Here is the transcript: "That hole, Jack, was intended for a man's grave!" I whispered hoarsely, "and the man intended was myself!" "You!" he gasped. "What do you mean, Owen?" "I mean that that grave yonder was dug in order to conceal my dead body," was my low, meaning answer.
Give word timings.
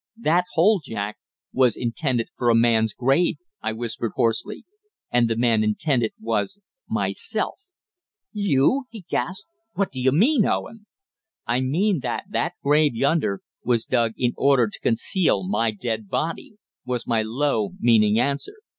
"That 0.17 0.45
hole, 0.55 0.81
Jack, 0.83 1.19
was 1.53 1.77
intended 1.77 2.29
for 2.35 2.49
a 2.49 2.55
man's 2.55 2.91
grave!" 2.95 3.35
I 3.61 3.71
whispered 3.73 4.13
hoarsely, 4.15 4.65
"and 5.11 5.29
the 5.29 5.37
man 5.37 5.63
intended 5.63 6.13
was 6.19 6.59
myself!" 6.89 7.59
"You!" 8.31 8.85
he 8.89 9.05
gasped. 9.07 9.49
"What 9.75 9.91
do 9.91 10.01
you 10.01 10.11
mean, 10.11 10.43
Owen?" 10.43 10.87
"I 11.45 11.59
mean 11.61 11.99
that 12.01 12.23
that 12.31 12.53
grave 12.63 12.95
yonder 12.95 13.43
was 13.63 13.85
dug 13.85 14.13
in 14.17 14.33
order 14.37 14.67
to 14.69 14.79
conceal 14.79 15.47
my 15.47 15.69
dead 15.69 16.09
body," 16.09 16.55
was 16.83 17.05
my 17.05 17.21
low, 17.21 17.73
meaning 17.79 18.17
answer. 18.17 18.55